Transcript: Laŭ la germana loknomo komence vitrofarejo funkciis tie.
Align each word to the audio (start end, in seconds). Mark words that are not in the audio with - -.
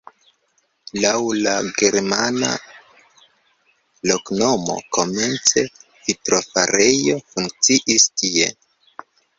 Laŭ 1.01 1.11
la 1.47 1.53
germana 1.81 2.49
loknomo 4.13 4.79
komence 4.99 5.69
vitrofarejo 5.69 7.25
funkciis 7.33 8.11
tie. 8.25 8.55